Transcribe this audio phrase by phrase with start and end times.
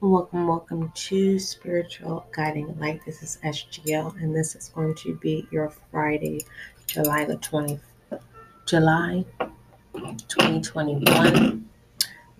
[0.00, 3.00] Welcome, welcome to Spiritual Guiding Light.
[3.04, 6.46] This is SGL, and this is going to be your Friday,
[6.86, 7.80] July the 20th,
[8.64, 9.24] July
[10.28, 11.68] 2021.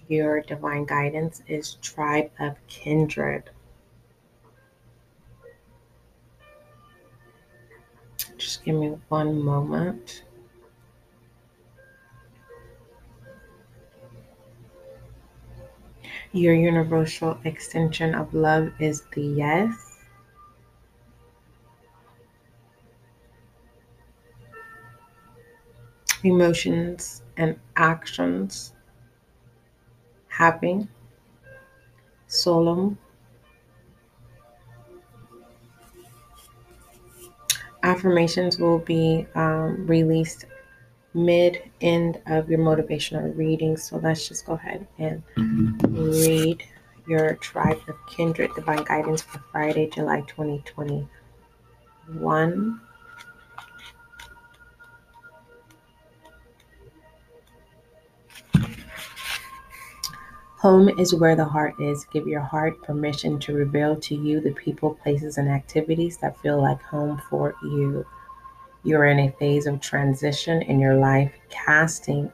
[0.06, 3.50] Your divine guidance is Tribe of Kindred.
[8.36, 10.22] Just give me one moment.
[16.38, 19.98] Your universal extension of love is the yes.
[26.22, 28.72] Emotions and actions.
[30.28, 30.88] Happy.
[32.28, 32.96] Solemn.
[37.82, 40.44] Affirmations will be um, released
[41.18, 43.76] mid end of your motivational reading.
[43.76, 45.94] So let's just go ahead and mm-hmm.
[45.94, 46.62] read
[47.06, 52.80] your Tribe of Kindred Divine Guidance for Friday, July 2021.
[60.58, 62.04] Home is where the heart is.
[62.12, 66.60] Give your heart permission to reveal to you the people, places, and activities that feel
[66.60, 68.04] like home for you.
[68.84, 72.32] You're in a phase of transition in your life, casting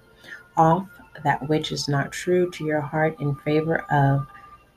[0.56, 0.86] off
[1.22, 4.26] that which is not true to your heart in favor of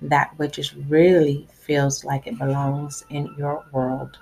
[0.02, 4.18] that which is really feels like it belongs in your world.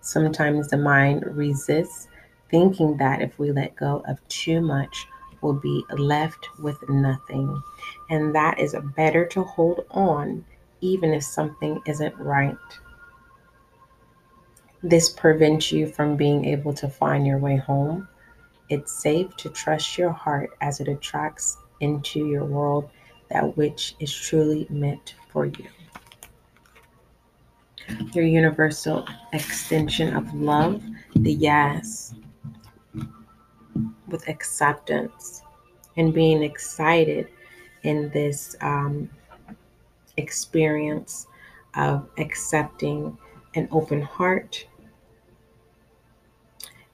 [0.00, 2.08] Sometimes the mind resists,
[2.50, 5.06] thinking that if we let go of too much,
[5.40, 7.60] we'll be left with nothing.
[8.10, 10.44] And that is better to hold on,
[10.80, 12.56] even if something isn't right.
[14.82, 18.08] This prevents you from being able to find your way home.
[18.68, 22.90] It's safe to trust your heart as it attracts into your world
[23.30, 25.66] that which is truly meant for you.
[28.12, 30.82] Your universal extension of love,
[31.14, 32.14] the yes,
[34.08, 35.42] with acceptance
[35.96, 37.28] and being excited
[37.82, 39.08] in this um,
[40.16, 41.26] experience
[41.74, 43.16] of accepting
[43.56, 44.66] an open heart.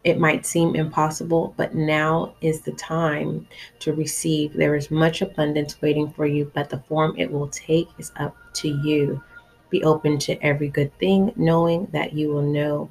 [0.05, 3.47] It might seem impossible, but now is the time
[3.81, 4.53] to receive.
[4.53, 8.37] There is much abundance waiting for you, but the form it will take is up
[8.55, 9.23] to you.
[9.71, 12.91] Be open to every good thing, knowing that you will know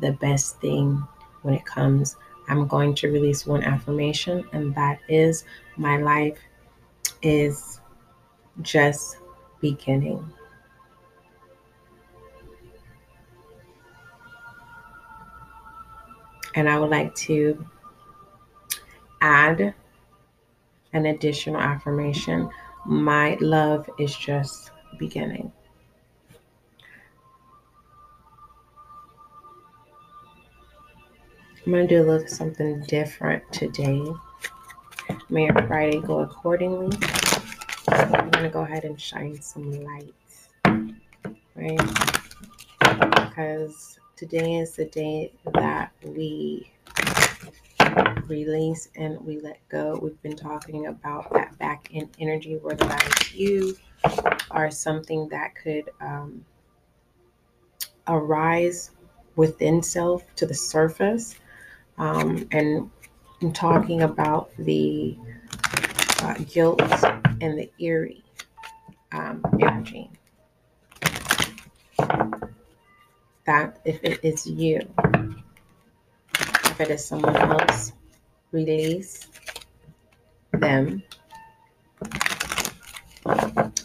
[0.00, 1.02] the best thing
[1.42, 2.16] when it comes.
[2.48, 5.44] I'm going to release one affirmation, and that is
[5.76, 6.38] my life
[7.22, 7.80] is
[8.60, 9.16] just
[9.60, 10.32] beginning.
[16.54, 17.66] And I would like to
[19.20, 19.74] add
[20.92, 22.50] an additional affirmation.
[22.84, 25.52] My love is just beginning.
[31.64, 34.04] I'm going to do a little something different today.
[35.30, 36.96] May your Friday go accordingly.
[37.88, 40.14] I'm going to go ahead and shine some light,
[41.54, 41.80] right?
[43.14, 46.70] Because today is the day that we
[48.28, 49.98] release and we let go.
[50.00, 53.76] We've been talking about that back end energy, whether that is you
[54.52, 56.44] or something that could um,
[58.06, 58.92] arise
[59.34, 61.34] within self to the surface.
[61.98, 62.88] Um, and
[63.42, 65.16] I'm talking about the
[66.20, 66.80] uh, guilt
[67.40, 68.22] and the eerie
[69.10, 70.12] um, energy.
[73.44, 74.80] That if it is you,
[76.34, 77.92] if it is someone else,
[78.52, 79.26] release
[80.52, 81.02] them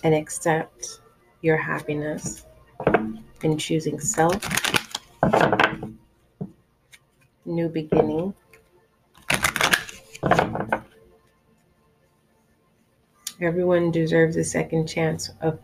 [0.04, 1.00] and accept
[1.42, 2.46] your happiness
[3.42, 4.42] in choosing self,
[7.46, 8.34] new beginning.
[13.40, 15.60] Everyone deserves a second chance of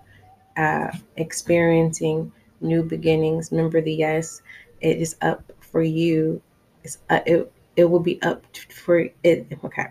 [0.58, 2.32] uh, experiencing
[2.64, 3.52] new beginnings.
[3.52, 4.42] Remember the yes,
[4.82, 6.42] it is up for you.
[6.84, 9.48] It's uh, it it will be up for it.
[9.64, 9.88] Okay,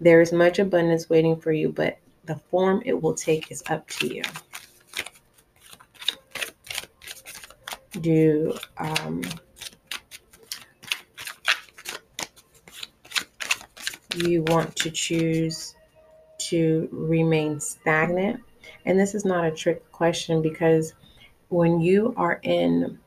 [0.00, 3.86] there is much abundance waiting for you, but the form it will take is up
[3.88, 4.22] to you.
[8.00, 9.22] Do um,
[14.16, 15.74] you want to choose
[16.38, 18.40] to remain stagnant?
[18.86, 20.94] And this is not a trick question because
[21.52, 22.98] when you are in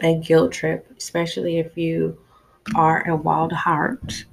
[0.00, 2.18] a guilt trip, especially if you
[2.74, 4.24] are a wild heart,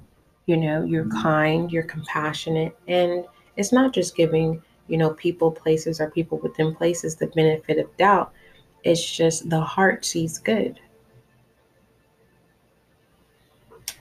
[0.46, 3.24] you know, you're kind, you're compassionate, and
[3.56, 7.96] it's not just giving you know, people, places, or people within places, the benefit of
[7.96, 8.32] doubt.
[8.82, 10.80] It's just the heart sees good.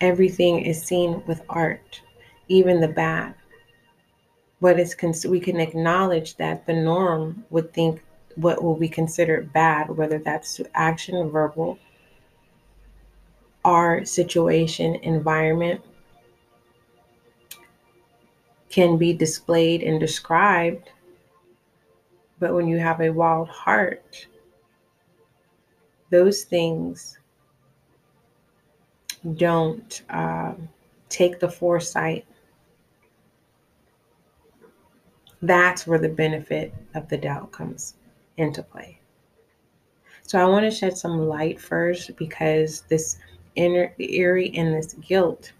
[0.01, 2.01] Everything is seen with art,
[2.47, 3.35] even the bad.
[4.59, 8.01] But it's cons- we can acknowledge that the norm would think
[8.39, 11.77] what will be considered bad, whether that's to action verbal,
[13.65, 15.81] our situation, environment,
[18.69, 20.89] can be displayed and described.
[22.39, 24.27] But when you have a wild heart,
[26.09, 27.19] those things
[29.35, 30.53] don't uh,
[31.09, 32.25] take the foresight.
[35.41, 37.95] That's where the benefit of the doubt comes
[38.39, 38.99] into play.
[40.23, 43.17] So I want to shed some light first because this
[43.55, 45.51] inner eerie and this guilt.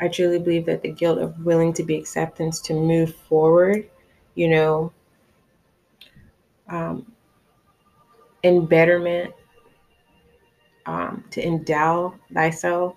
[0.00, 3.88] I truly believe that the guilt of willing to be acceptance to move forward,
[4.34, 4.92] you know,
[6.68, 7.06] um,
[8.42, 9.32] in betterment,
[10.86, 12.96] um, to endow thyself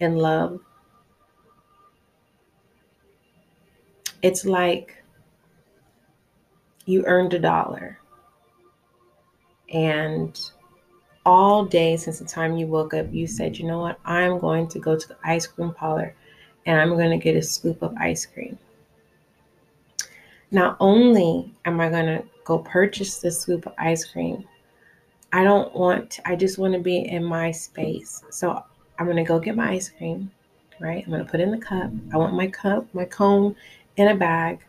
[0.00, 0.60] in love.
[4.22, 5.03] It's like
[6.86, 7.98] you earned a dollar
[9.72, 10.50] and
[11.26, 14.68] all day since the time you woke up, you said, you know what, I'm going
[14.68, 16.14] to go to the ice cream parlor
[16.66, 18.58] and I'm going to get a scoop of ice cream.
[20.50, 24.44] Not only am I going to go purchase the scoop of ice cream,
[25.32, 28.22] I don't want, to, I just want to be in my space.
[28.30, 28.62] So
[28.98, 30.30] I'm going to go get my ice cream,
[30.78, 31.02] right?
[31.04, 31.90] I'm going to put in the cup.
[32.12, 33.56] I want my cup, my cone
[33.96, 34.60] in a bag.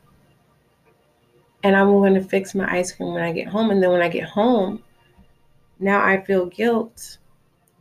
[1.65, 3.71] And I'm going to fix my ice cream when I get home.
[3.71, 4.83] And then when I get home,
[5.79, 7.17] now I feel guilt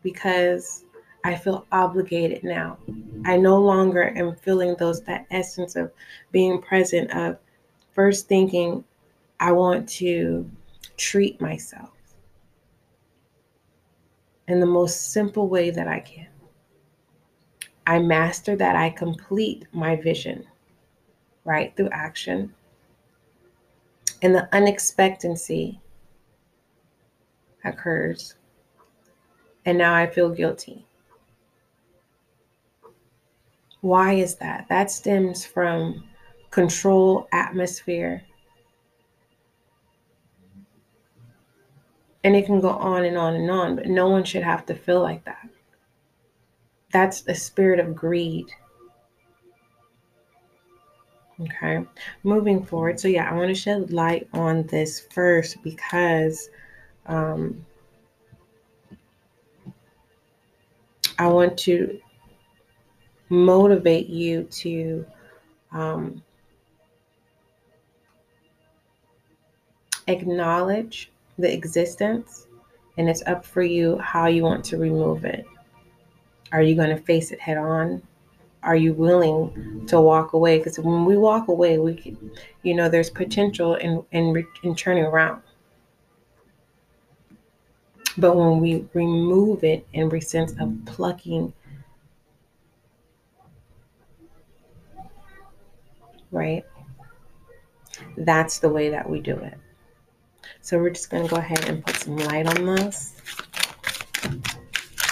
[0.03, 0.87] because
[1.23, 2.79] I feel obligated now.
[3.27, 5.93] I no longer am feeling those that essence of
[6.33, 7.37] being present of
[7.93, 8.85] first thinking
[9.39, 10.51] I want to
[10.97, 11.91] treat myself
[14.49, 16.29] in the most simple way that I can.
[17.87, 20.47] I master that I complete my vision
[21.45, 22.55] right through action.
[24.23, 25.81] And the unexpectancy
[27.65, 28.35] occurs.
[29.67, 30.87] And now I feel guilty.
[33.81, 34.67] Why is that?
[34.69, 36.05] That stems from
[36.51, 38.23] control atmosphere.
[42.23, 44.75] And it can go on and on and on, but no one should have to
[44.75, 45.49] feel like that.
[46.93, 48.47] That's the spirit of greed.
[51.41, 51.85] Okay,
[52.23, 53.01] moving forward.
[53.01, 56.49] So, yeah, I want to shed light on this first because
[57.07, 57.67] um,
[61.19, 62.01] I want to
[63.29, 65.07] motivate you to
[65.73, 66.23] um,
[70.07, 72.47] acknowledge the existence,
[72.97, 75.45] and it's up for you how you want to remove it.
[76.53, 78.03] Are you going to face it head on?
[78.65, 80.59] Are you willing to walk away?
[80.59, 82.17] Because when we walk away, we,
[82.63, 85.43] you know, there's potential in in, in turning around.
[88.17, 91.53] But when we remove it in the sense of plucking,
[96.31, 96.65] right?
[98.17, 99.59] That's the way that we do it.
[100.61, 103.21] So we're just going to go ahead and put some light on this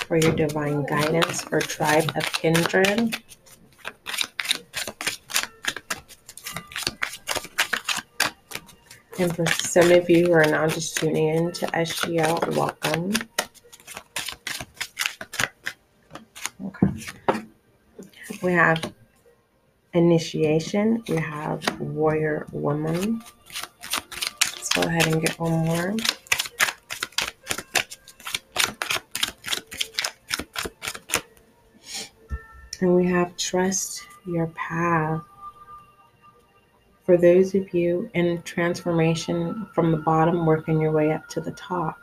[0.07, 3.17] for your divine guidance for tribe of kindred.
[9.23, 13.13] And for some of you who are now just tuning in to SGL, welcome.
[16.67, 17.47] Okay.
[18.43, 18.93] We have
[19.95, 21.05] initiation.
[21.07, 23.23] We have warrior woman.
[24.57, 25.95] Let's go ahead and get one more.
[32.81, 35.23] And we have trust your path
[37.13, 41.51] for those of you in transformation from the bottom, working your way up to the
[41.51, 41.99] top.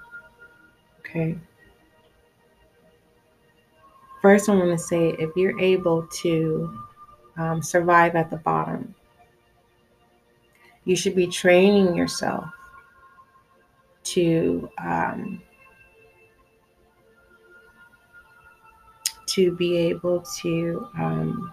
[1.00, 1.36] Okay.
[4.22, 6.80] First, I want to say if you're able to
[7.38, 8.94] um, survive at the bottom,
[10.86, 12.46] you should be training yourself
[14.04, 15.42] to um,
[19.26, 21.52] to be able to um,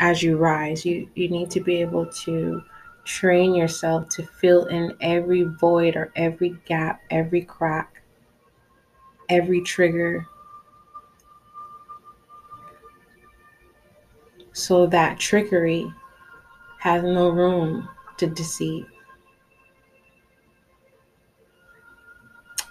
[0.00, 0.84] as you rise.
[0.84, 2.62] You you need to be able to
[3.04, 8.02] train yourself to fill in every void or every gap, every crack,
[9.28, 10.26] every trigger.
[14.54, 15.92] So that trickery
[16.80, 18.86] has no room to deceive.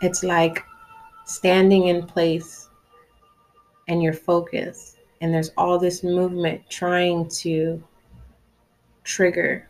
[0.01, 0.63] It's like
[1.25, 2.69] standing in place
[3.87, 7.81] and you're focused, and there's all this movement trying to
[9.05, 9.65] trigger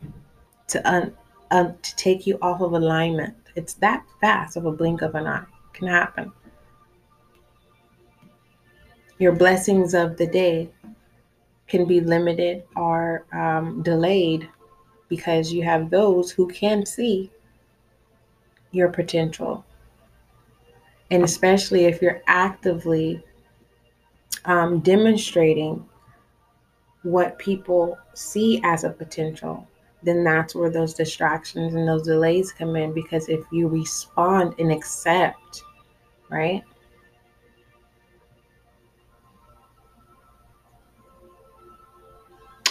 [0.66, 1.16] to un,
[1.52, 3.36] un, to take you off of alignment.
[3.54, 5.44] It's that fast of a blink of an eye.
[5.44, 6.32] It can happen.
[9.20, 10.70] Your blessings of the day
[11.68, 14.48] can be limited or um, delayed
[15.08, 17.30] because you have those who can see
[18.72, 19.64] your potential.
[21.12, 23.22] And especially if you're actively
[24.44, 25.86] um, demonstrating
[27.02, 29.66] what people see as a potential,
[30.02, 32.92] then that's where those distractions and those delays come in.
[32.92, 35.62] Because if you respond and accept,
[36.30, 36.62] right?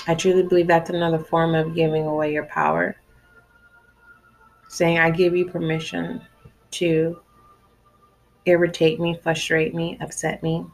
[0.06, 2.96] I truly believe that's another form of giving away your power.
[4.68, 6.22] Saying, I give you permission
[6.72, 7.22] to
[8.46, 10.66] irritate me, frustrate me, upset me.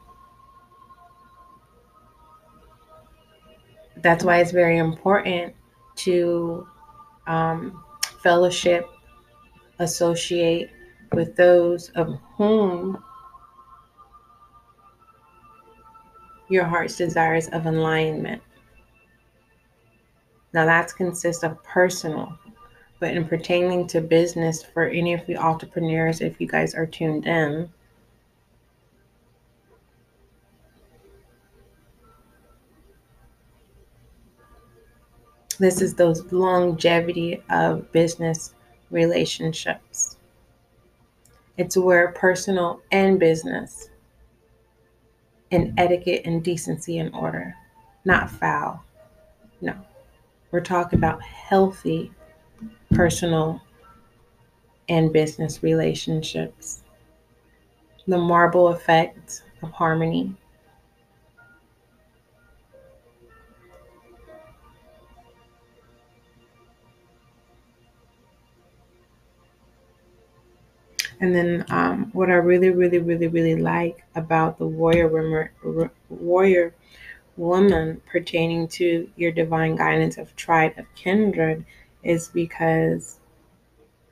[4.02, 5.54] That's why it's very important
[5.96, 6.66] to
[7.26, 7.84] um,
[8.22, 8.86] fellowship,
[9.78, 10.70] associate
[11.12, 13.02] with those of whom
[16.48, 18.42] your heart's desires of alignment.
[20.52, 22.36] Now that consists of personal,
[22.98, 27.26] but in pertaining to business for any of the entrepreneurs, if you guys are tuned
[27.26, 27.70] in,
[35.60, 38.54] this is those longevity of business
[38.90, 40.16] relationships.
[41.58, 43.90] It's where personal and business
[45.52, 47.54] and etiquette and decency and order,
[48.06, 48.82] not foul.
[49.60, 49.74] No.
[50.50, 52.10] We're talking about healthy
[52.92, 53.60] personal
[54.88, 56.82] and business relationships.
[58.06, 60.34] The marble effect of harmony.
[71.20, 76.74] And then, um, what I really, really, really, really like about the warrior woman, warrior
[77.36, 81.64] woman pertaining to your divine guidance of tribe of kindred
[82.02, 83.18] is because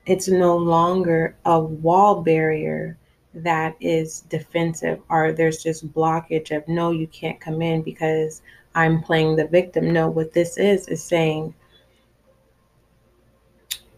[0.05, 2.97] it's no longer a wall barrier
[3.33, 8.41] that is defensive or there's just blockage of no you can't come in because
[8.73, 9.91] i'm playing the victim.
[9.93, 11.53] No what this is is saying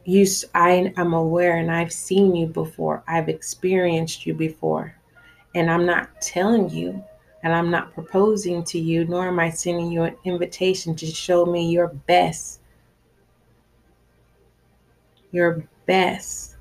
[0.05, 4.95] you i am aware and i've seen you before i've experienced you before
[5.55, 7.03] and i'm not telling you
[7.43, 11.45] and I'm not proposing to you, nor am I sending you an invitation to show
[11.45, 12.59] me your best,
[15.31, 16.57] your best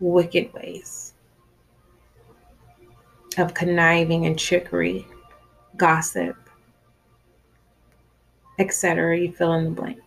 [0.00, 1.14] wicked ways
[3.38, 5.06] of conniving and trickery,
[5.76, 6.36] gossip,
[8.58, 9.18] etc.
[9.18, 10.05] You fill in the blank.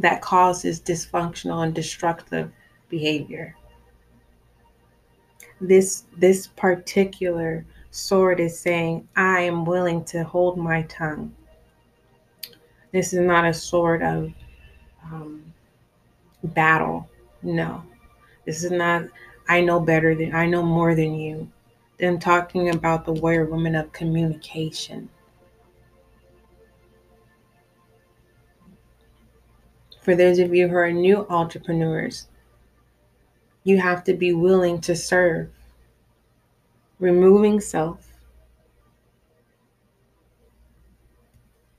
[0.00, 2.50] That causes dysfunctional and destructive
[2.88, 3.56] behavior.
[5.60, 11.34] This this particular sword is saying i am willing to hold my tongue.
[12.92, 14.32] This is not a sword of
[15.04, 15.52] um,
[16.42, 17.08] battle.
[17.42, 17.82] No.
[18.44, 19.04] This is not
[19.48, 21.50] i know better than i know more than you.
[21.98, 25.08] Then talking about the warrior woman of communication
[30.08, 32.28] for those of you who are new entrepreneurs
[33.64, 35.50] you have to be willing to serve,
[36.98, 38.10] removing self.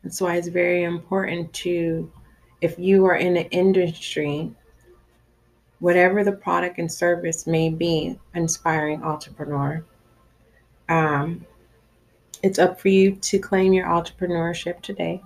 [0.03, 2.11] That's why it's very important to,
[2.61, 4.51] if you are in an industry,
[5.79, 9.83] whatever the product and service may be, inspiring entrepreneur,
[10.87, 11.43] um,
[12.43, 15.23] it's up for you to claim your entrepreneurship today.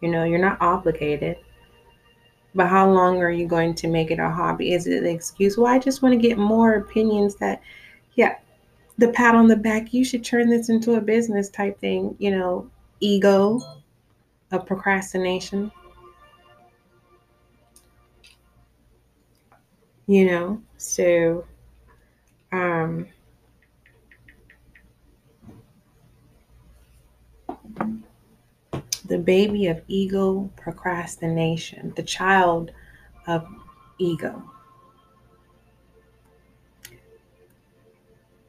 [0.00, 1.36] You know, you're not obligated.
[2.54, 4.72] But how long are you going to make it a hobby?
[4.72, 5.56] Is it an excuse?
[5.56, 7.60] Well, I just want to get more opinions that,
[8.14, 8.36] yeah,
[8.96, 12.30] the pat on the back, you should turn this into a business type thing, you
[12.30, 12.68] know,
[13.00, 13.60] ego
[14.50, 15.70] of procrastination.
[20.06, 21.44] You know, so
[22.50, 23.06] um
[29.08, 32.70] the baby of ego procrastination, the child
[33.26, 33.46] of
[33.98, 34.42] ego.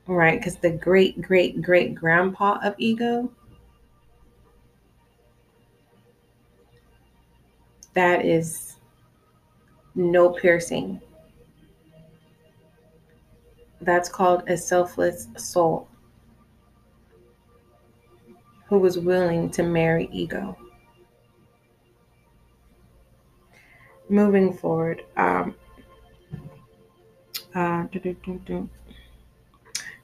[0.05, 0.39] Right?
[0.39, 3.31] Because the great, great, great grandpa of ego
[7.93, 8.75] that is
[9.95, 11.01] no piercing.
[13.81, 15.88] That's called a selfless soul
[18.69, 20.55] who was willing to marry ego.
[24.07, 25.55] Moving forward, um,
[27.55, 27.85] uh,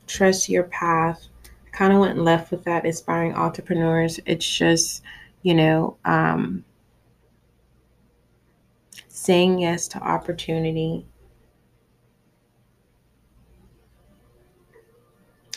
[0.07, 1.27] trust your path.
[1.72, 4.19] Kind of went left with that, aspiring entrepreneurs.
[4.25, 5.03] It's just,
[5.43, 6.63] you know, um,
[9.07, 11.05] saying yes to opportunity.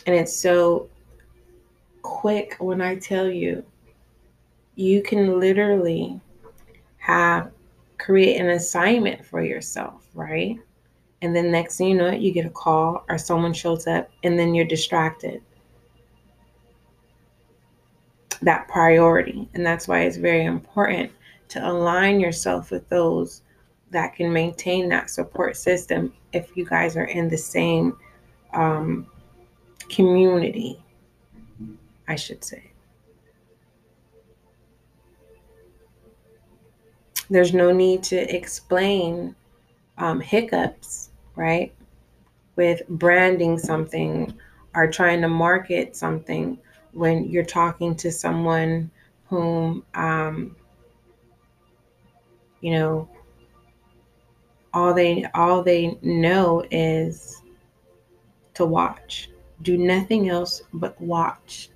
[0.06, 0.88] And it's so
[2.08, 3.62] quick when I tell you,
[4.76, 6.18] you can literally
[6.96, 7.50] have
[7.98, 10.58] create an assignment for yourself, right?
[11.20, 14.38] And then next thing you know you get a call or someone shows up and
[14.38, 15.42] then you're distracted.
[18.40, 19.48] That priority.
[19.52, 21.12] And that's why it's very important
[21.48, 23.42] to align yourself with those
[23.90, 27.96] that can maintain that support system if you guys are in the same
[28.54, 29.06] um,
[29.90, 30.82] community,
[32.08, 32.72] I should say.
[37.30, 39.36] There's no need to explain
[39.98, 41.74] um, hiccups, right?
[42.56, 44.32] With branding something
[44.74, 46.58] or trying to market something
[46.92, 48.90] when you're talking to someone
[49.26, 50.56] whom, um,
[52.62, 53.08] you know,
[54.72, 57.42] all they all they know is
[58.54, 59.30] to watch.
[59.62, 61.70] Do nothing else but watch.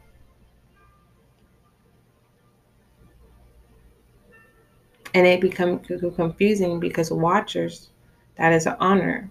[5.15, 7.91] And it becomes confusing because watchers,
[8.37, 9.31] that is an honor,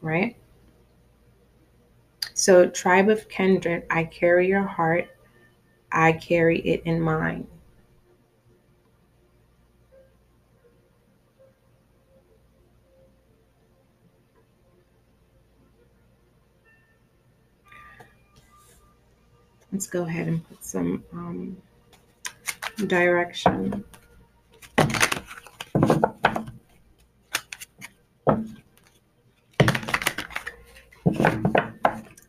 [0.00, 0.36] right?
[2.32, 5.10] So, tribe of kindred, I carry your heart,
[5.92, 7.46] I carry it in mine.
[19.72, 21.56] Let's go ahead and put some um,
[22.86, 23.84] direction.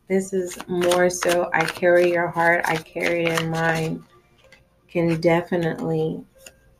[0.09, 4.03] This is more so I carry your heart, I carry it in mind,
[4.87, 6.25] can definitely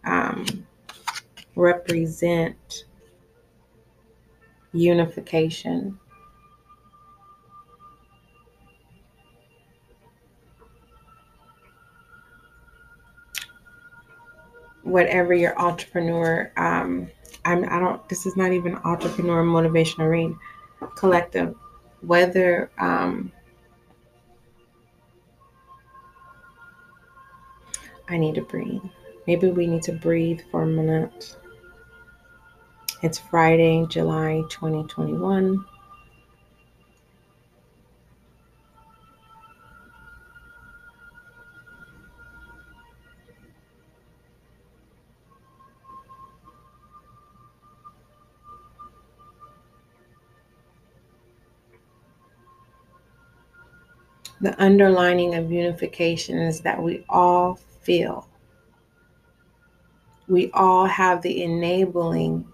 [0.04, 0.65] um,
[1.56, 2.86] represent
[4.74, 6.00] unification.
[14.82, 17.12] Whatever your entrepreneur um
[17.46, 20.36] i'm i don't this is not even entrepreneur motivational read
[20.96, 21.54] collective
[22.02, 23.32] whether um
[28.08, 28.82] i need to breathe.
[29.28, 31.36] Maybe we need to breathe for a minute.
[33.02, 35.64] It's friday july 2021
[54.41, 58.28] the underlining of unification is that we all feel.
[60.28, 62.47] We all have the enabling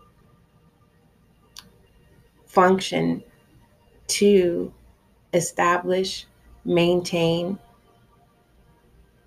[2.46, 3.24] function
[4.08, 4.74] to
[5.34, 6.26] establish,
[6.64, 7.60] maintain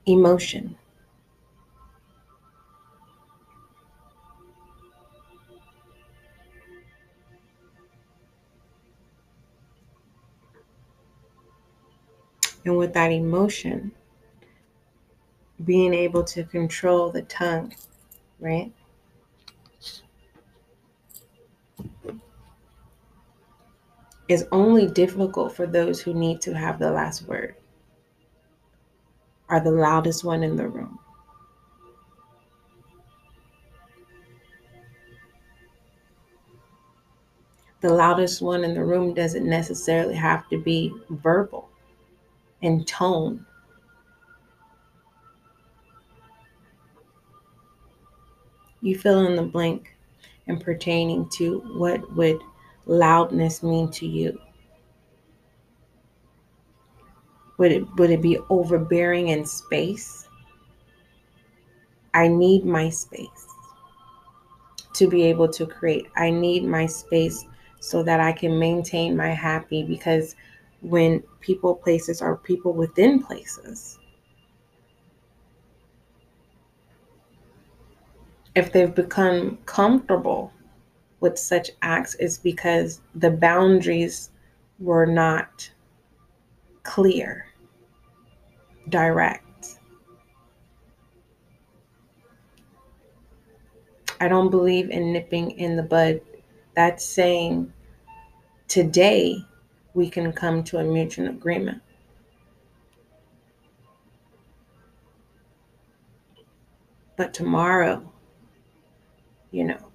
[0.06, 0.76] emotion.
[12.68, 13.90] And with that emotion,
[15.64, 17.74] being able to control the tongue,
[18.40, 18.70] right?
[24.28, 27.54] Is only difficult for those who need to have the last word,
[29.48, 30.98] are the loudest one in the room.
[37.80, 41.70] The loudest one in the room doesn't necessarily have to be verbal
[42.62, 43.44] and tone.
[48.80, 49.94] You fill in the blank
[50.46, 52.40] and pertaining to what would
[52.86, 54.40] loudness mean to you.
[57.58, 60.28] Would it, would it be overbearing in space?
[62.14, 63.46] I need my space
[64.94, 66.06] to be able to create.
[66.16, 67.44] I need my space
[67.80, 70.34] so that I can maintain my happy because
[70.80, 73.98] when people, places are people within places.
[78.58, 80.52] if they've become comfortable
[81.20, 84.30] with such acts, it's because the boundaries
[84.80, 85.70] were not
[86.82, 87.46] clear,
[88.88, 89.78] direct.
[94.20, 96.20] I don't believe in nipping in the bud.
[96.74, 97.72] That's saying
[98.66, 99.44] today
[99.98, 101.82] we can come to a mutual agreement.
[107.16, 108.08] But tomorrow,
[109.50, 109.90] you know,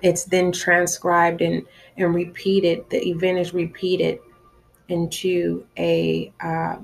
[0.00, 2.88] it's then transcribed and, and repeated.
[2.88, 4.20] The event is repeated
[4.86, 6.76] into a uh,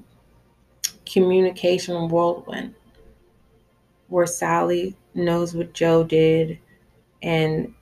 [1.06, 2.74] communication whirlwind
[4.08, 6.58] where Sally knows what Joe did,
[7.22, 7.72] and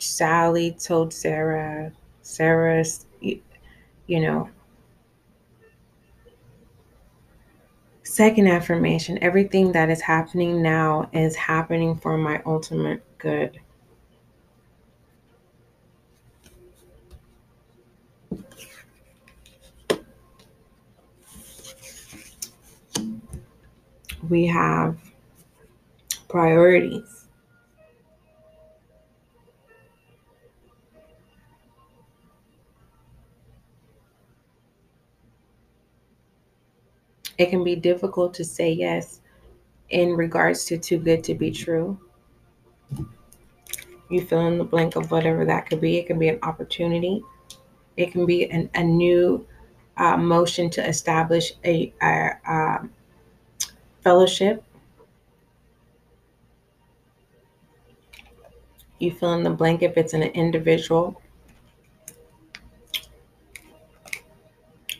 [0.00, 1.92] Sally told Sarah,
[2.28, 2.84] Sarah,
[3.22, 3.40] you,
[4.06, 4.50] you know.
[8.02, 13.58] Second affirmation everything that is happening now is happening for my ultimate good.
[24.28, 24.98] We have
[26.28, 27.17] priorities.
[37.38, 39.20] It can be difficult to say yes
[39.90, 41.98] in regards to too good to be true.
[44.10, 45.98] You fill in the blank of whatever that could be.
[45.98, 47.22] It can be an opportunity.
[47.96, 49.46] It can be an, a new
[49.96, 52.92] uh, motion to establish a, a, a um,
[54.02, 54.62] fellowship
[59.00, 61.20] You fill in the blank if it's an individual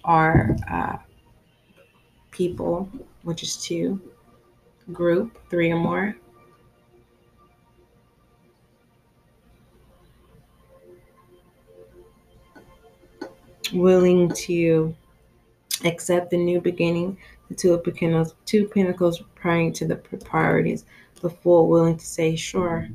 [0.05, 0.97] or uh,
[2.39, 2.89] people,
[3.25, 4.01] which is two,
[4.93, 6.17] group, three or more.
[13.75, 14.95] Willing to
[15.85, 20.85] accept the new beginning, the two of pentacles, two pinnacles praying to the priorities,
[21.21, 22.89] the fool willing to say, sure.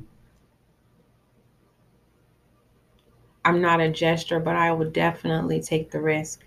[3.44, 6.46] I'm not a gesture, but I would definitely take the risk.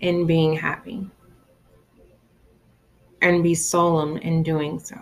[0.00, 1.06] In being happy
[3.22, 4.96] and be solemn in doing so.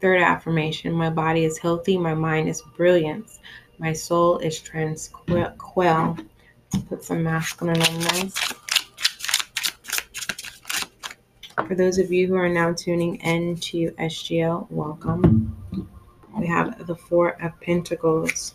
[0.00, 3.40] Third affirmation my body is healthy, my mind is brilliance,
[3.78, 6.18] my soul is tranquil.
[6.88, 8.34] Put some masculine on nice.
[11.66, 15.56] For those of you who are now tuning in to SGL, welcome.
[16.38, 18.54] We have the Four of Pentacles.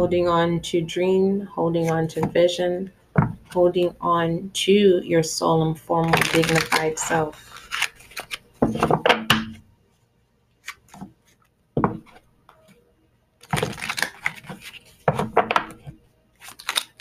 [0.00, 2.90] Holding on to dream, holding on to vision,
[3.52, 7.36] holding on to your solemn, formal, dignified self.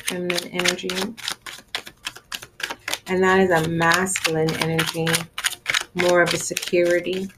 [0.04, 0.90] feminine energy.
[3.08, 5.08] And that is a masculine energy,
[5.94, 7.30] more of a security,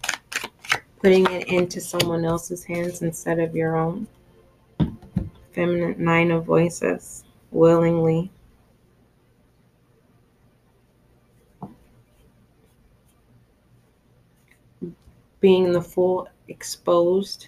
[0.99, 4.07] putting it into someone else's hands instead of your own.
[5.51, 8.31] Feminine nine of voices, willingly.
[15.39, 17.47] Being the full exposed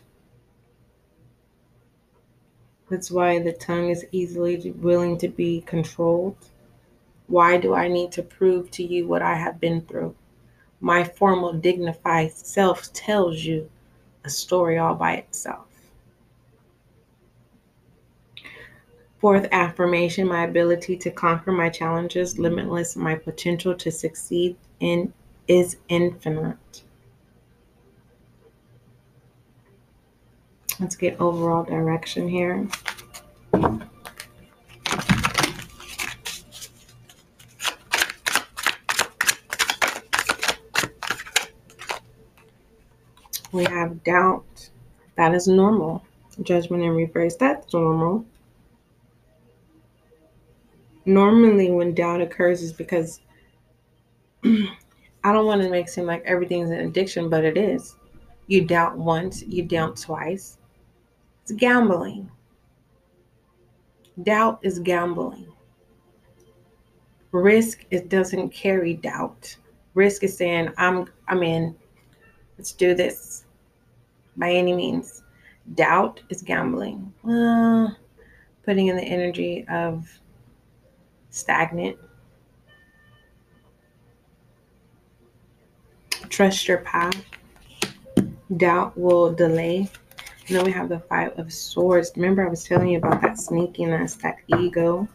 [2.93, 6.37] that's why the tongue is easily willing to be controlled.
[7.25, 10.13] Why do I need to prove to you what I have been through?
[10.79, 13.67] My formal, dignified self tells you
[14.23, 15.72] a story all by itself.
[19.23, 25.13] Fourth affirmation my ability to conquer my challenges, limitless, my potential to succeed in
[25.47, 26.83] is infinite.
[30.77, 32.67] Let's get overall direction here.
[43.53, 44.69] We have doubt.
[45.15, 46.03] That is normal.
[46.41, 47.37] Judgment in reverse.
[47.37, 48.25] That's normal.
[51.05, 53.21] Normally, when doubt occurs, is because
[54.45, 57.95] I don't want to make it seem like everything's an addiction, but it is.
[58.47, 60.57] You doubt once, you doubt twice,
[61.43, 62.29] it's gambling.
[64.21, 65.47] Doubt is gambling.
[67.31, 69.57] Risk it doesn't carry doubt.
[69.95, 71.75] Risk is saying I'm I'm in.
[72.57, 73.45] Let's do this
[74.37, 75.23] by any means.
[75.73, 77.11] Doubt is gambling.
[77.23, 77.97] Well,
[78.63, 80.07] putting in the energy of
[81.33, 81.97] stagnant.
[86.29, 87.25] Trust your path.
[88.55, 89.89] Doubt will delay.
[90.47, 92.11] And then we have the Five of Swords.
[92.15, 95.07] Remember, I was telling you about that sneakiness, that ego.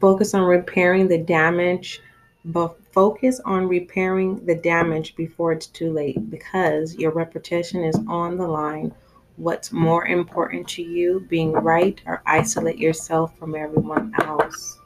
[0.00, 2.02] Focus on repairing the damage,
[2.44, 8.36] but focus on repairing the damage before it's too late because your reputation is on
[8.36, 8.92] the line.
[9.36, 14.78] What's more important to you, being right or isolate yourself from everyone else?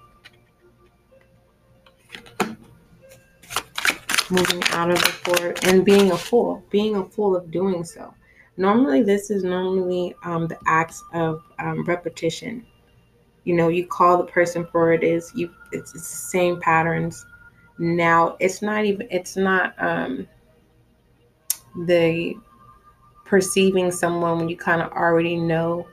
[4.31, 8.15] Moving out of the fort and being a fool, being a fool of doing so.
[8.57, 12.67] Normally, this is normally um, the acts of um, repetition
[13.49, 17.25] you know you call the person for it is you it's, it's the same patterns
[17.79, 20.29] now it's not even it's not um
[21.87, 22.35] the
[23.29, 25.87] perceiving someone when you kind of already know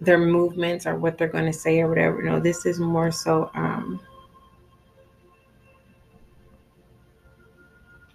[0.00, 3.50] their movements or what they're going to say or whatever no this is more so
[3.54, 4.00] um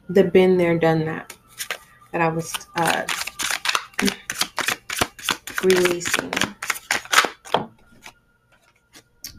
[0.09, 1.35] the been there done that
[2.11, 3.05] that i was uh
[5.63, 6.31] releasing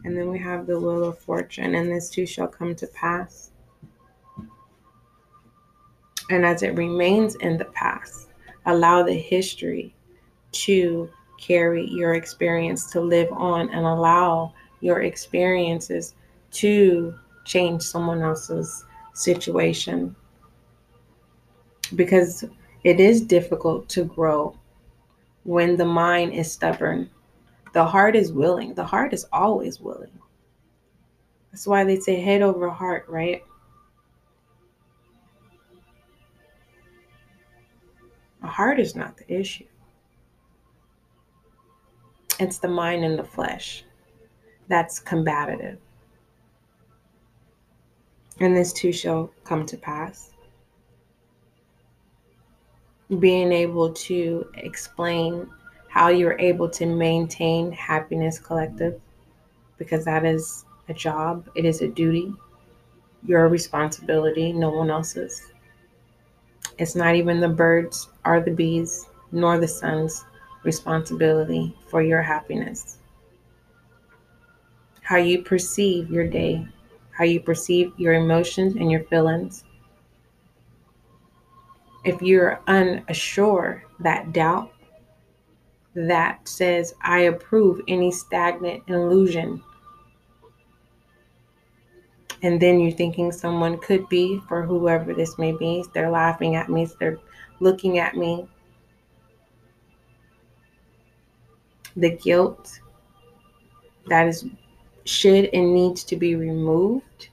[0.04, 3.49] and then we have the wheel of fortune, and this too shall come to pass.
[6.30, 8.28] And as it remains in the past,
[8.66, 9.94] allow the history
[10.52, 16.14] to carry your experience to live on and allow your experiences
[16.52, 17.14] to
[17.44, 20.14] change someone else's situation.
[21.94, 22.44] Because
[22.84, 24.56] it is difficult to grow
[25.42, 27.10] when the mind is stubborn
[27.72, 28.74] the heart is willing.
[28.74, 30.18] The heart is always willing.
[31.52, 33.42] That's why they say head over heart, right?
[38.50, 39.64] Heart is not the issue.
[42.38, 43.84] It's the mind and the flesh
[44.68, 45.78] that's combative.
[48.38, 50.30] And this too shall come to pass.
[53.18, 55.50] Being able to explain
[55.88, 59.00] how you're able to maintain happiness collective
[59.76, 62.32] because that is a job, it is a duty,
[63.26, 65.49] your responsibility, no one else's.
[66.80, 70.24] It's not even the birds or the bees nor the sun's
[70.64, 72.96] responsibility for your happiness.
[75.02, 76.66] How you perceive your day,
[77.10, 79.64] how you perceive your emotions and your feelings.
[82.06, 84.72] If you're unsure, that doubt
[85.94, 89.62] that says, I approve any stagnant illusion.
[92.42, 96.70] And then you're thinking someone could be, for whoever this may be, they're laughing at
[96.70, 97.18] me, they're
[97.60, 98.48] looking at me.
[101.96, 102.80] The guilt
[104.06, 104.46] that is
[105.04, 107.28] should and needs to be removed.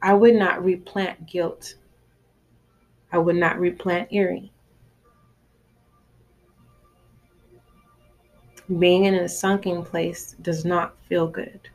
[0.00, 1.74] I would not replant guilt.
[3.12, 4.52] I would not replant eerie.
[8.78, 11.68] being in a sunken place does not feel good.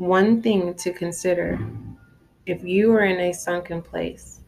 [0.00, 1.60] One thing to consider
[2.46, 4.40] if you are in a sunken place,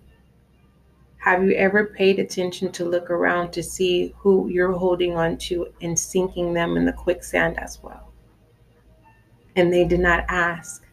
[1.19, 5.67] have you ever paid attention to look around to see who you're holding on to
[5.83, 8.15] and sinking them in the quicksand as well?
[9.55, 10.87] And they did not ask,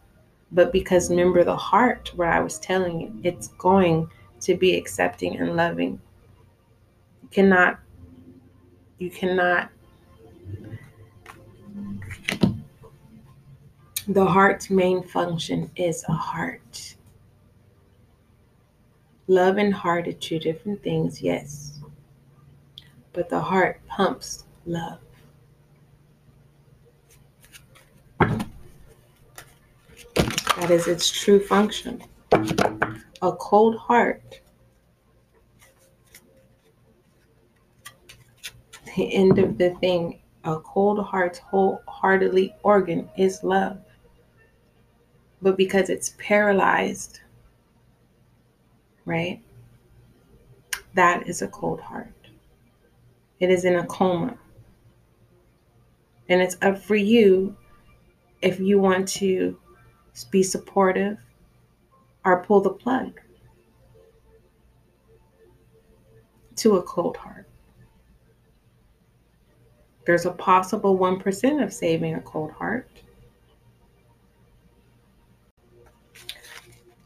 [0.52, 4.10] but because remember the heart, what I was telling you, it's going
[4.42, 6.02] to be accepting and loving
[7.24, 7.80] You cannot
[8.98, 9.70] you cannot
[14.10, 16.96] the heart's main function is a heart
[19.28, 21.80] love and heart are two different things yes
[23.14, 25.00] but the heart pumps love
[30.58, 32.02] that is its true function
[33.22, 34.42] a cold heart
[39.00, 40.20] the end of the thing.
[40.44, 43.78] A cold heart's wholeheartedly organ is love.
[45.42, 47.22] But because it's paralyzed,
[49.06, 49.42] right?
[50.94, 52.14] That is a cold heart.
[53.40, 54.38] It is in a coma.
[56.28, 57.56] And it's up for you
[58.42, 59.58] if you want to
[60.32, 61.18] be supportive
[62.26, 63.20] or pull the plug
[66.58, 67.50] to a cold heart
[70.10, 72.90] there's a possible 1% of saving a cold heart.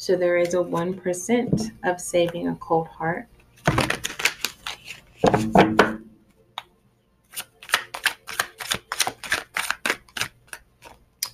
[0.04, 3.26] So there is a 1% of saving a cold heart.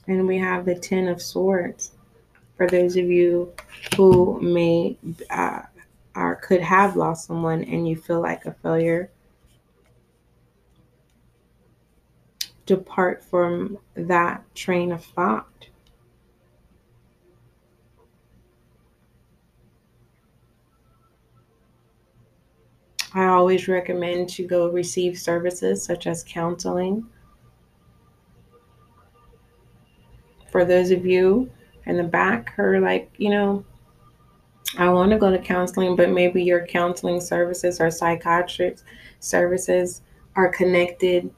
[0.06, 1.94] And we have the Ten of Swords.
[2.58, 3.52] For those of you
[3.98, 5.00] who may
[5.32, 5.64] uh,
[6.16, 9.10] or could have lost someone and you feel like a failure,
[12.68, 15.50] depart from that train of thought.
[23.14, 27.06] I always recommend to go receive services such as counseling.
[30.52, 31.50] For those of you
[31.86, 33.64] in the back who are like, you know,
[34.78, 38.80] I want to go to counseling, but maybe your counseling services or psychiatric
[39.22, 40.02] services
[40.36, 41.34] are connected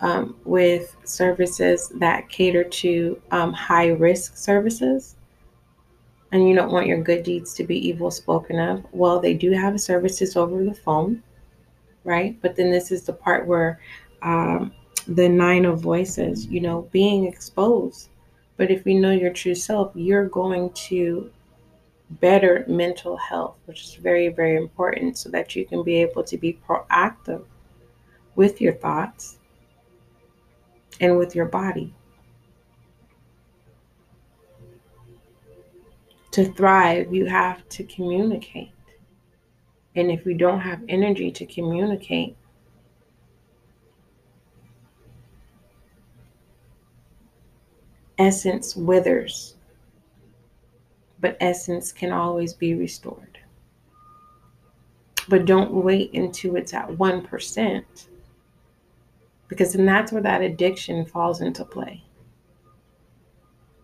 [0.00, 5.14] um, with services that cater to um, high risk services.
[6.32, 8.84] And you don't want your good deeds to be evil spoken of.
[8.90, 11.22] Well, they do have services over the phone,
[12.04, 12.38] right?
[12.40, 13.80] But then this is the part where
[14.22, 14.72] um,
[15.08, 18.08] the nine of voices, you know, being exposed.
[18.56, 21.30] But if you know your true self, you're going to
[22.10, 26.36] better mental health, which is very, very important so that you can be able to
[26.36, 27.44] be proactive
[28.36, 29.38] with your thoughts
[31.00, 31.92] and with your body.
[36.32, 38.73] To thrive, you have to communicate.
[39.96, 42.36] And if you don't have energy to communicate,
[48.18, 49.54] essence withers
[51.24, 53.38] but essence can always be restored.
[55.26, 57.84] But don't wait until it's at 1%,
[59.48, 62.04] because then that's where that addiction falls into play.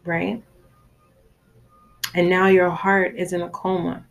[0.04, 0.42] Right?
[2.14, 4.04] And now your heart is in a coma.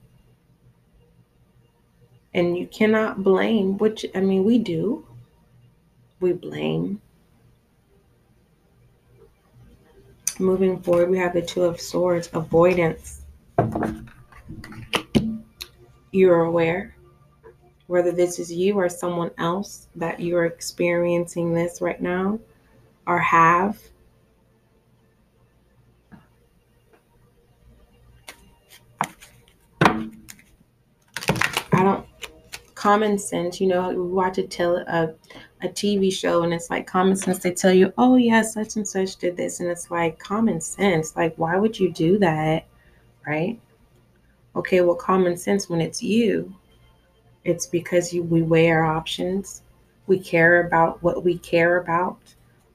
[2.33, 5.05] And you cannot blame, which, I mean, we do.
[6.19, 7.01] We blame.
[10.39, 13.19] Moving forward, we have the Two of Swords, avoidance
[16.11, 16.95] you're aware,
[17.87, 22.39] whether this is you or someone else that you're experiencing this right now
[23.05, 23.77] or have.
[31.71, 32.05] I don't
[32.89, 35.13] common sense, you know, we watch a tele a,
[35.61, 37.37] a TV show and it's like common sense.
[37.37, 41.15] They tell you, oh yeah, such and such did this, and it's like common sense.
[41.15, 42.65] Like, why would you do that?
[43.27, 43.59] right?
[44.55, 46.55] Okay, well, common sense when it's you,
[47.43, 49.61] it's because you, we weigh our options.
[50.07, 52.17] We care about what we care about,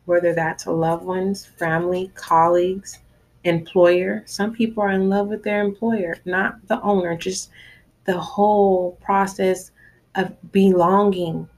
[0.04, 3.00] whether that's loved ones, family, colleagues,
[3.42, 4.22] employer.
[4.26, 7.50] Some people are in love with their employer, not the owner, just
[8.04, 9.72] the whole process
[10.14, 11.48] of belonging.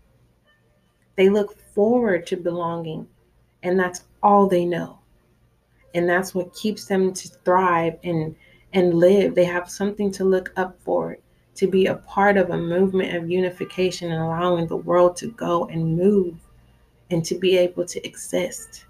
[1.16, 3.06] They look forward to belonging,
[3.62, 4.98] and that's all they know.
[5.94, 8.34] And that's what keeps them to thrive and
[8.72, 9.34] and live.
[9.34, 11.16] They have something to look up for,
[11.54, 15.64] to be a part of a movement of unification and allowing the world to go
[15.66, 16.34] and move
[17.10, 18.84] and to be able to exist.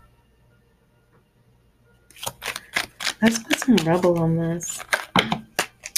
[3.22, 4.82] Let's put some rebel on this.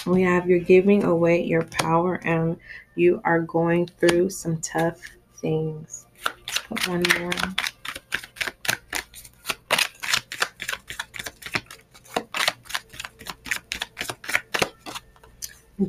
[0.09, 2.57] We have you're giving away your power and
[2.94, 5.03] you are going through some tough
[5.37, 6.07] things.
[6.25, 7.31] Let's put one more.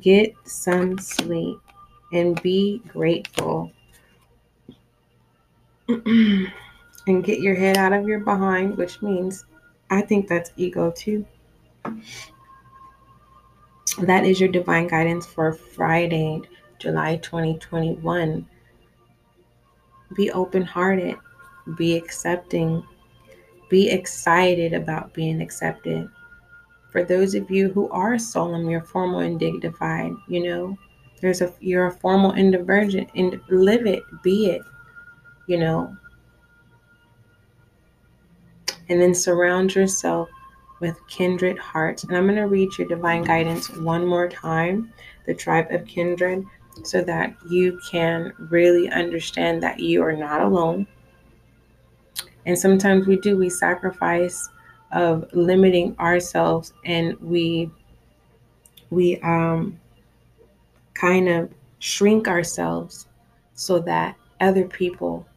[0.01, 1.59] Get some sleep
[2.11, 3.71] and be grateful.
[5.87, 6.51] and
[7.23, 9.45] get your head out of your behind, which means
[9.89, 11.25] I think that's ego too.
[14.01, 16.41] That is your divine guidance for Friday,
[16.79, 18.47] July 2021.
[20.15, 21.15] Be open hearted,
[21.77, 22.83] be accepting,
[23.69, 26.09] be excited about being accepted
[26.89, 30.77] for those of you who are solemn, you're formal and dignified, you know,
[31.21, 34.61] there's a you're a formal and divergent and live it, be it,
[35.47, 35.95] you know.
[38.89, 40.29] And then surround yourself
[40.79, 42.03] with kindred hearts.
[42.03, 44.93] And I'm going to read your divine guidance one more time,
[45.25, 46.45] the tribe of kindred,
[46.83, 50.87] so that you can really understand that you are not alone.
[52.45, 54.49] And sometimes we do, we sacrifice
[54.91, 57.69] of limiting ourselves and we
[58.89, 59.79] we um
[60.95, 63.07] kind of shrink ourselves
[63.53, 65.27] so that other people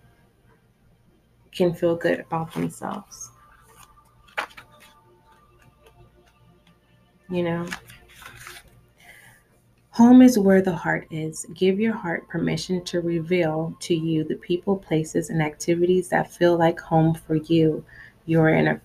[1.54, 3.31] can feel good about themselves.
[7.32, 7.66] You know?
[9.92, 11.46] Home is where the heart is.
[11.54, 16.58] Give your heart permission to reveal to you the people, places, and activities that feel
[16.58, 17.84] like home for you.
[18.26, 18.80] You're in a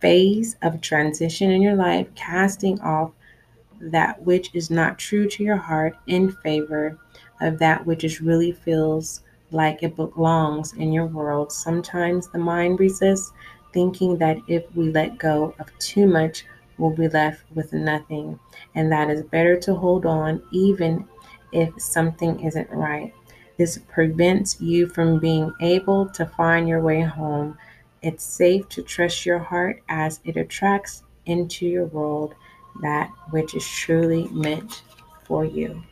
[0.00, 3.12] phase of transition in your life, casting off
[3.80, 6.98] that which is not true to your heart in favor
[7.40, 11.52] of that which is really feels like it belongs in your world.
[11.52, 13.32] Sometimes the mind resists,
[13.72, 16.44] thinking that if we let go of too much,
[16.78, 18.38] we'll be left with nothing,
[18.74, 21.06] and that is better to hold on even
[21.52, 23.14] if something isn't right.
[23.58, 27.58] This prevents you from being able to find your way home.
[28.00, 32.34] It's safe to trust your heart as it attracts into your world
[32.80, 34.82] that which is truly meant
[35.24, 35.82] for you.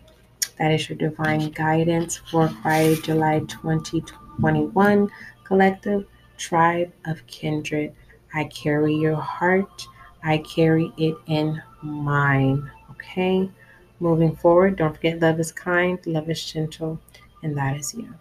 [0.58, 5.10] That is your divine guidance for Friday, July 2021
[5.44, 6.06] collective
[6.36, 7.92] tribe of kindred.
[8.34, 9.86] I carry your heart,
[10.22, 12.70] I carry it in mine.
[12.92, 13.50] Okay?
[14.00, 16.98] Moving forward, don't forget love is kind, love is gentle,
[17.42, 18.14] and that is you.